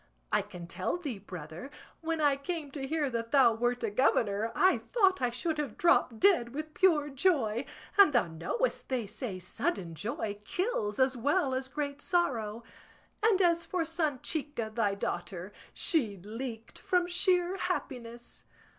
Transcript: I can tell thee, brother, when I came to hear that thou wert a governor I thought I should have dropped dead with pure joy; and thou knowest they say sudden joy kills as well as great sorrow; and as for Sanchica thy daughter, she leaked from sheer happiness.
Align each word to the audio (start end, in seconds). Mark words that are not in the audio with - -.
I 0.31 0.41
can 0.41 0.65
tell 0.65 0.97
thee, 0.97 1.19
brother, 1.19 1.69
when 1.99 2.21
I 2.21 2.35
came 2.35 2.71
to 2.71 2.87
hear 2.87 3.07
that 3.11 3.31
thou 3.31 3.53
wert 3.53 3.83
a 3.83 3.91
governor 3.91 4.51
I 4.55 4.79
thought 4.79 5.21
I 5.21 5.29
should 5.29 5.59
have 5.59 5.77
dropped 5.77 6.19
dead 6.19 6.55
with 6.55 6.73
pure 6.73 7.07
joy; 7.11 7.65
and 7.99 8.11
thou 8.11 8.25
knowest 8.25 8.89
they 8.89 9.05
say 9.05 9.37
sudden 9.37 9.93
joy 9.93 10.39
kills 10.43 10.97
as 10.97 11.15
well 11.15 11.53
as 11.53 11.67
great 11.67 12.01
sorrow; 12.01 12.63
and 13.21 13.39
as 13.43 13.63
for 13.67 13.83
Sanchica 13.85 14.73
thy 14.73 14.95
daughter, 14.95 15.53
she 15.71 16.17
leaked 16.17 16.79
from 16.79 17.05
sheer 17.05 17.57
happiness. 17.57 18.45